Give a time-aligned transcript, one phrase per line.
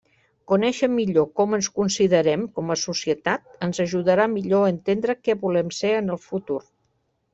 [0.51, 5.71] Conéixer millor com ens considerem com a societat ens ajudarà millor a entendre què volem
[5.83, 6.59] ser en el futur.